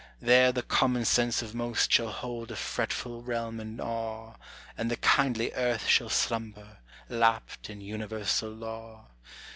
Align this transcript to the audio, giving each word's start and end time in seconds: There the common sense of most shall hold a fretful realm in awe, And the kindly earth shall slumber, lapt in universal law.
There 0.19 0.51
the 0.51 0.63
common 0.63 1.05
sense 1.05 1.43
of 1.43 1.53
most 1.53 1.91
shall 1.91 2.09
hold 2.09 2.49
a 2.49 2.55
fretful 2.55 3.21
realm 3.21 3.59
in 3.59 3.79
awe, 3.79 4.33
And 4.75 4.89
the 4.89 4.95
kindly 4.97 5.53
earth 5.53 5.85
shall 5.85 6.09
slumber, 6.09 6.79
lapt 7.07 7.69
in 7.69 7.81
universal 7.81 8.49
law. 8.49 9.09